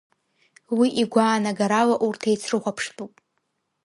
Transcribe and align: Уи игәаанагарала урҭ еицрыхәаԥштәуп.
Уи 0.77 0.87
игәаанагарала 1.01 1.95
урҭ 2.05 2.21
еицрыхәаԥштәуп. 2.29 3.13